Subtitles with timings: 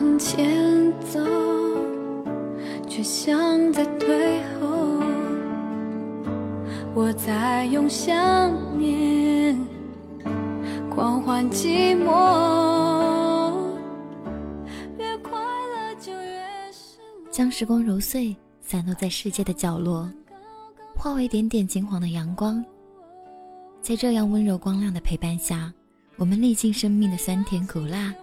[0.00, 1.20] 向前走，
[2.88, 5.02] 却像在退后。
[6.94, 8.18] 我在用想
[8.78, 9.58] 念
[10.88, 13.52] 狂欢寂寞，
[14.96, 16.40] 越快乐就越
[16.72, 16.98] 是
[17.30, 20.08] 将时光揉碎，散落在世界的角落，
[20.96, 22.64] 化为点点金黄的阳光。
[23.82, 25.70] 在这样温柔光亮的陪伴下，
[26.16, 28.14] 我们历尽生命的酸甜苦辣，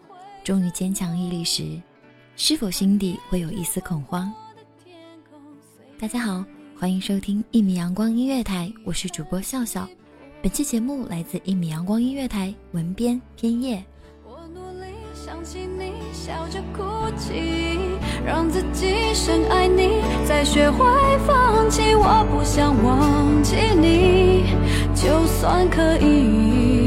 [0.47, 1.77] 终于坚强屹立时，
[2.37, 4.31] 是否心底会有一丝恐慌？
[5.99, 6.41] 大家好，
[6.79, 9.85] 欢迎收听一米阳光音乐台，我是主播笑笑。
[10.41, 13.83] 本期节目来自一米阳光音乐台文编偏叶。
[14.23, 16.81] 我努力想起你，笑着哭
[17.17, 17.77] 泣，
[18.25, 20.85] 让自己深爱你，再学会
[21.27, 21.93] 放弃。
[21.93, 24.45] 我不想忘记你，
[24.95, 26.86] 就算可以，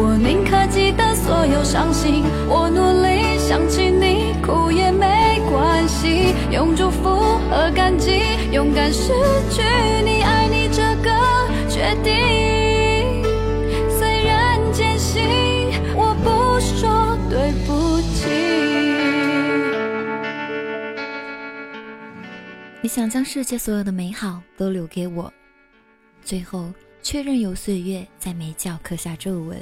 [0.00, 2.22] 我宁可记得所有伤心。
[2.48, 7.16] 我努力想起你，哭也没关系，用祝福
[7.50, 8.20] 和感激，
[8.52, 9.12] 勇敢失
[9.50, 9.62] 去
[10.04, 11.10] 你，爱你这个
[11.68, 13.24] 决定。
[13.90, 15.20] 虽然艰辛，
[15.96, 18.30] 我不说对不起。
[22.80, 25.32] 你想将世界所有的美好都留给我，
[26.22, 26.72] 最后
[27.02, 29.58] 却任由岁月在眉角刻下皱纹，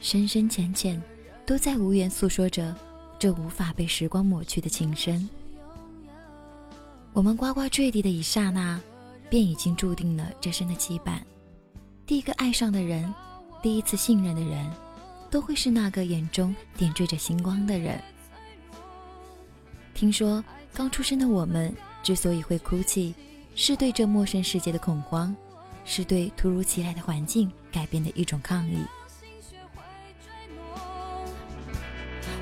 [0.00, 1.00] 深深浅浅，
[1.44, 2.74] 都在无言诉说着
[3.18, 5.28] 这无法被时光抹去的情深。
[7.12, 8.80] 我们呱呱坠地的一刹那，
[9.28, 11.20] 便已经注定了这生的羁绊。
[12.06, 13.12] 第一个爱上的人，
[13.62, 14.70] 第一次信任的人，
[15.30, 18.00] 都会是那个眼中点缀着星光的人。
[19.92, 23.14] 听说刚出生的我们之所以会哭泣，
[23.54, 25.36] 是对这陌生世界的恐慌，
[25.84, 28.78] 是对突如其来的环境改变的一种抗议。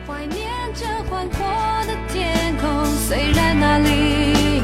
[0.09, 1.47] 怀念着宽阔
[1.87, 4.63] 的天空，虽然那里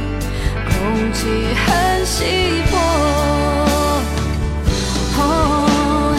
[0.64, 1.28] 空气
[1.66, 2.24] 很稀
[2.72, 2.78] 薄。
[5.18, 6.16] 哦，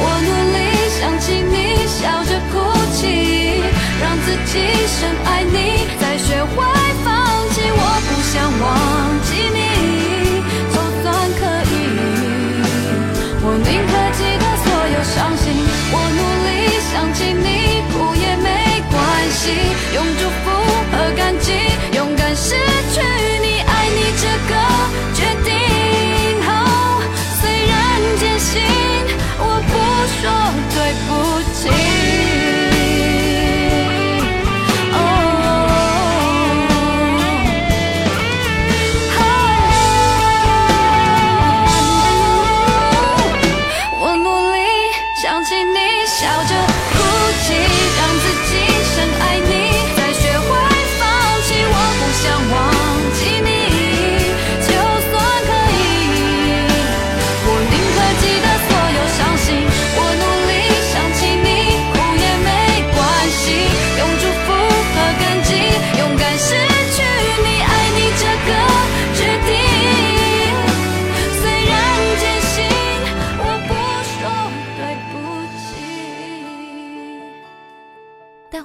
[0.00, 0.58] 我努力
[0.98, 2.58] 想起你，笑着哭
[2.96, 3.62] 泣，
[4.02, 4.58] 让自己
[4.98, 6.56] 深爱你，再学会
[7.04, 7.14] 放
[7.54, 7.62] 弃。
[7.70, 7.78] 我
[8.08, 8.66] 不想忘
[19.94, 20.50] 用祝福
[20.92, 21.52] 和感激，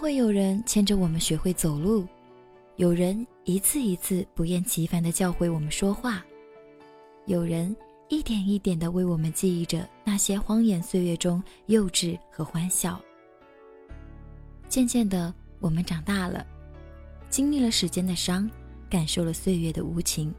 [0.06, 2.07] 会有人牵着我们学会走路，
[2.75, 6.24] 有人一次一次不厌其烦地教会我们说话，
[7.25, 7.75] 有人
[8.07, 13.02] 一点一点地为我们记忆着那些荒野岁月中幼稚和欢笑。
[14.69, 16.46] 渐渐的，我们长大了，
[17.28, 18.48] 经历了时间的伤，
[18.88, 20.31] 感受了岁月的无情，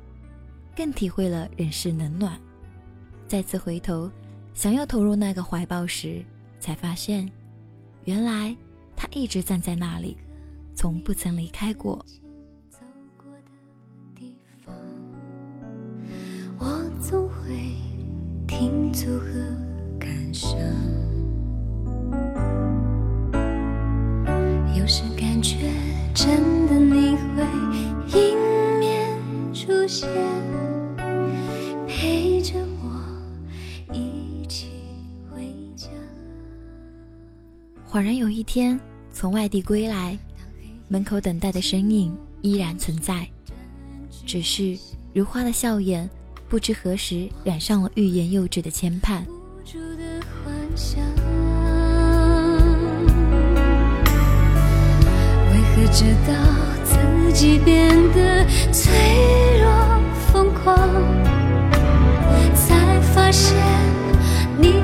[0.77, 2.41] 更体会了人世冷暖。
[3.27, 4.09] 再次回头，
[4.55, 6.25] 想要投入那个怀抱时，
[6.61, 7.29] 才发现，
[8.05, 8.57] 原来
[8.97, 10.17] 他一直站在那里，
[10.75, 12.05] 从不曾离开过。
[16.59, 17.77] 我总会
[18.49, 19.29] 停足和
[19.99, 20.59] 感伤，
[24.75, 25.71] 有时感觉
[26.15, 27.43] 真的你会
[28.19, 28.39] 迎
[28.81, 30.09] 面出现，
[37.89, 38.79] 恍然有一天
[39.13, 40.19] 从外地归来，
[40.89, 43.27] 门口等待的身影依然存在，
[44.27, 44.77] 只是
[45.15, 46.11] 如花的笑颜，
[46.49, 49.23] 不知何时染上了欲言又止的牵绊。
[55.51, 56.35] 为何知道
[56.85, 58.93] 自己变得脆
[59.63, 59.71] 弱
[60.33, 60.77] 疯狂，
[62.55, 63.57] 才发现
[64.59, 64.83] 你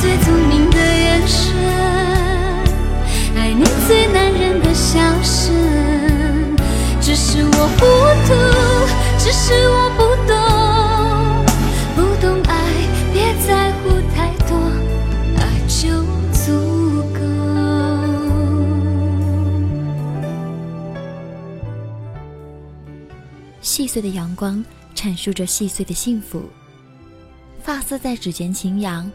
[0.00, 1.54] 最聪明的眼神，
[3.36, 5.54] 爱你最男人的笑声。
[7.00, 7.84] 只是我糊
[8.26, 8.32] 涂，
[9.18, 10.32] 只是我不懂，
[11.94, 12.52] 不懂爱，
[13.12, 13.82] 别在乎
[14.14, 14.16] 太
[14.48, 14.56] 多，
[15.36, 16.02] 爱就
[16.32, 16.42] 足
[17.12, 17.18] 够。
[23.60, 24.64] 细碎的阳光
[24.94, 26.42] 阐述着细碎的幸福，
[27.62, 29.10] 发丝在指尖轻扬，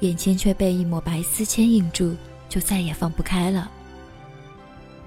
[0.00, 2.16] 眼前却被一抹白丝牵引住，
[2.48, 3.70] 就再也放不开了。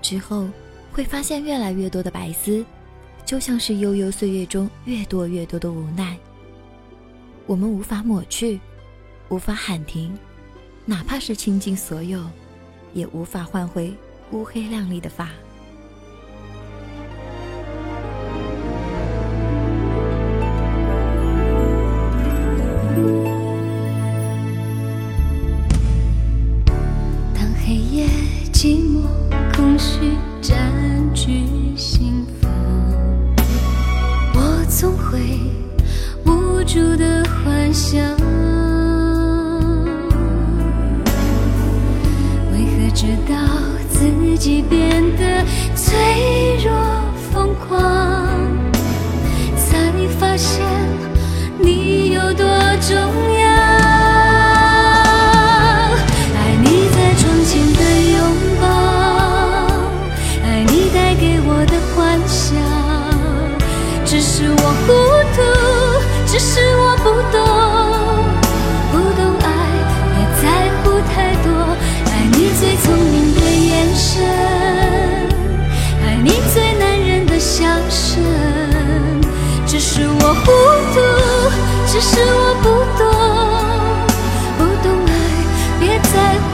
[0.02, 0.48] 之后
[0.92, 2.66] 会发现越来越多的白丝，
[3.26, 6.18] 就像是悠悠岁月中越多越多的无奈。
[7.46, 8.60] 我们无法抹去，
[9.30, 10.18] 无法喊停，
[10.86, 12.24] 哪怕是倾尽所有，
[12.94, 13.94] 也无法换回
[14.32, 15.30] 乌黑亮丽的发。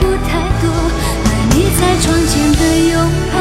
[0.00, 0.30] 不太
[0.60, 0.64] 多。
[1.24, 2.94] 爱你在窗前的拥
[3.32, 3.36] 抱，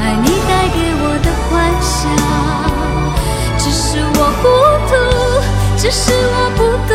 [0.00, 1.52] 爱你带给我的幻
[1.82, 1.92] 想。
[3.58, 3.82] 只是
[4.16, 4.42] 我糊
[4.88, 4.92] 涂，
[5.76, 6.94] 只是我不懂，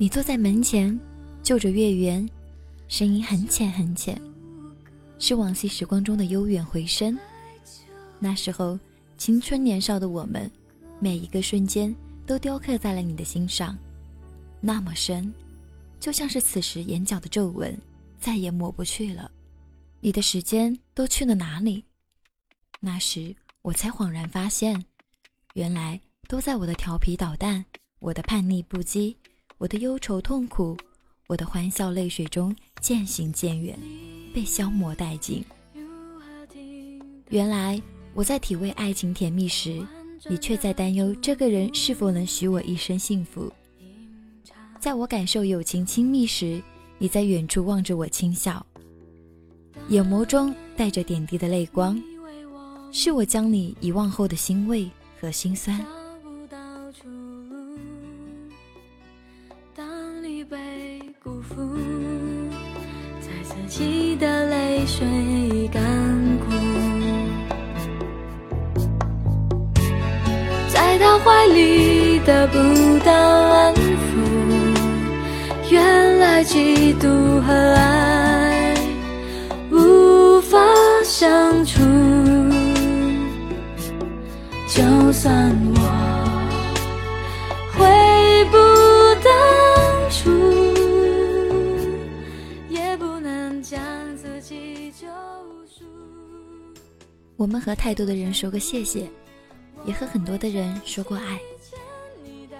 [0.00, 0.96] 你坐在门前，
[1.42, 2.24] 就着月圆，
[2.86, 4.16] 声音很浅很浅，
[5.18, 7.18] 是往昔时光中的悠远回声。
[8.20, 8.78] 那时候
[9.16, 10.48] 青春年少的我们，
[11.00, 11.92] 每一个瞬间
[12.24, 13.76] 都雕刻在了你的心上，
[14.60, 15.34] 那么深，
[15.98, 17.76] 就像是此时眼角的皱纹，
[18.20, 19.28] 再也抹不去了。
[20.00, 21.82] 你的时间都去了哪里？
[22.78, 24.80] 那时我才恍然发现，
[25.54, 27.64] 原来都在我的调皮捣蛋，
[27.98, 29.16] 我的叛逆不羁，
[29.58, 30.76] 我的忧愁痛苦，
[31.26, 33.76] 我的欢笑泪水中渐行渐远，
[34.32, 35.44] 被消磨殆尽。
[37.30, 37.82] 原来
[38.14, 39.84] 我在体味爱情甜蜜时，
[40.30, 43.52] 你却在担忧这个人是否能许我一生幸福。
[44.78, 46.62] 在我感受友情亲密时，
[46.96, 48.64] 你在远处望着我轻笑，
[49.88, 52.00] 眼眸中带着点滴的泪光，
[52.92, 54.88] 是我将你遗忘后的欣慰
[55.20, 55.84] 和心酸。
[76.48, 78.74] 嫉妒和爱
[79.70, 80.58] 无法
[81.04, 81.82] 相处。
[84.66, 85.80] 就算我
[87.76, 87.84] 回
[88.46, 88.56] 不
[89.22, 89.30] 当
[90.10, 90.30] 初，
[92.70, 93.78] 也不能将
[94.16, 95.06] 自己救
[95.68, 95.84] 赎。
[97.36, 99.06] 我们和太多的人说过谢谢，
[99.84, 101.38] 也和很多的人说过爱，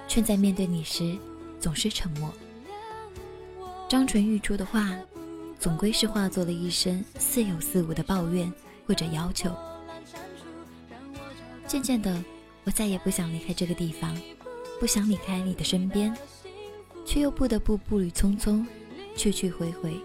[0.07, 1.17] 却在面对你时
[1.59, 2.31] 总是沉默。
[3.89, 4.95] 张唇欲出的话，
[5.59, 8.53] 总归是化作了一声似有似无的抱怨
[8.87, 9.51] 或者要求。
[11.67, 12.23] 渐渐的，
[12.65, 14.15] 我再也不想离开这个地方，
[14.79, 16.15] 不想离开你的身边，
[17.07, 18.63] 却又不得不步履匆匆，
[19.17, 19.99] 去去回回。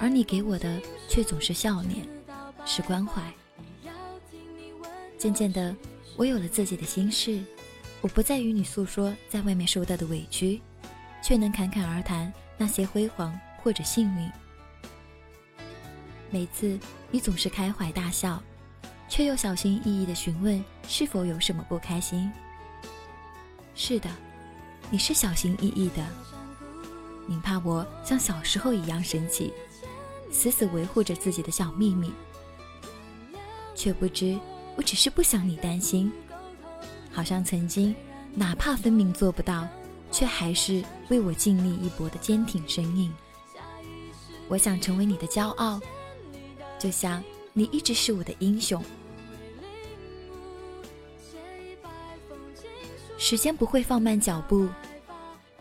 [0.00, 2.08] 而你给我的却总是笑脸，
[2.64, 3.22] 是关怀。
[5.18, 5.76] 渐渐的，
[6.16, 7.38] 我有了自己的心事，
[8.00, 10.60] 我不再与你诉说在外面受到的委屈，
[11.22, 14.30] 却能侃侃而谈那些辉煌或者幸运。
[16.30, 16.78] 每次
[17.10, 18.42] 你总是开怀大笑。
[19.08, 22.28] 却又小心翼翼地询问是否有什么不开心。
[23.76, 24.10] 是的，
[24.90, 26.04] 你是小心翼翼的，
[27.24, 29.52] 你怕我像小时候一样生气，
[30.32, 32.12] 死死维护着自己的小秘密，
[33.76, 34.36] 却不知
[34.74, 36.12] 我只是不想你担心。
[37.12, 37.94] 好像曾经，
[38.34, 39.68] 哪怕分明做不到，
[40.16, 43.12] 却还是为我尽力一搏的坚挺身影。
[44.48, 45.78] 我想成为你的骄傲，
[46.78, 47.22] 就像。
[47.58, 48.84] 你一直是我的英雄。
[53.16, 54.68] 时间不会放慢脚步，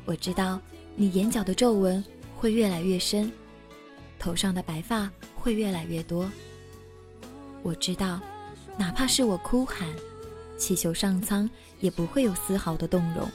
[0.03, 0.59] 我知道
[0.97, 2.03] 你眼角的皱纹
[2.35, 3.31] 会越来越深，
[4.19, 6.29] 头上的白发会越来越多。
[7.63, 8.19] 我知道，
[8.77, 9.87] 哪怕是我哭喊，
[10.57, 13.31] 祈求上苍，也不会有丝毫的动容。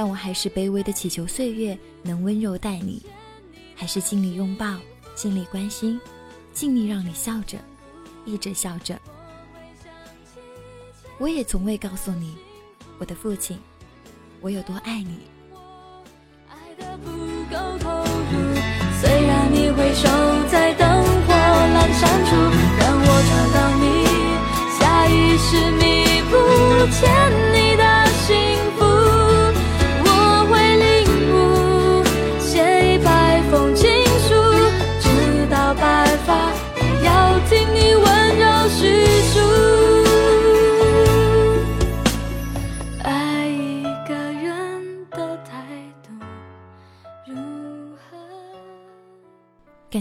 [0.00, 3.04] 但我还是卑微的祈求岁月能温柔待你，
[3.74, 4.76] 还是尽力拥抱，
[5.16, 6.00] 尽力关心。
[6.52, 7.58] 尽力让你笑着，
[8.24, 8.96] 一直笑着。
[11.18, 12.36] 我也从未告诉你，
[12.98, 13.58] 我的父亲，
[14.40, 15.18] 我有多爱你。
[16.48, 17.10] 爱的不
[17.50, 18.54] 够投入，
[19.00, 20.08] 虽然你会守
[20.48, 20.88] 在灯
[21.26, 22.36] 火阑珊处，
[22.78, 24.06] 让我找到你，
[24.78, 26.36] 下意识弥补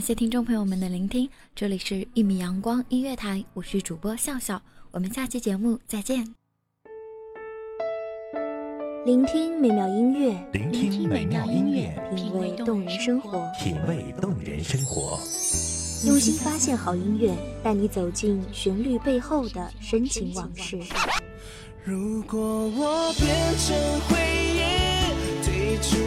[0.07, 4.61] 谢听众朋友们的聆听，这里是一米阳光音乐台，我是主播笑笑，
[4.91, 6.33] 我们下期节目再见。
[9.05, 15.19] 聆听美妙音乐，聆听美妙音乐，品味动人生活，品味动人生活。
[16.05, 20.79] 用心发现好音乐，带你走进旋律背后的深情往事。
[21.83, 23.75] 如果我变成
[24.07, 24.15] 回
[24.55, 25.97] 忆，退出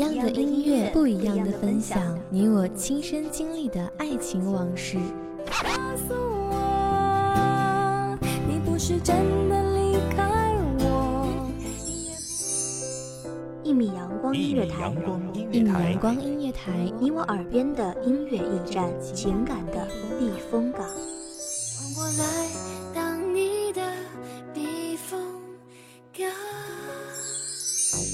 [0.00, 4.98] 样的音乐，不一样的分享，你我亲身经历的爱情往事。
[5.46, 5.52] 告
[6.08, 6.14] 诉
[6.50, 9.16] 我，你不是真
[9.48, 11.28] 的离开我。
[13.62, 14.92] 一米阳光音乐台
[15.32, 19.86] 一米阳，光音乐台你我耳边的音乐驿站，情感的
[20.18, 20.82] 避风港。
[20.82, 20.88] 换
[21.96, 22.24] 我来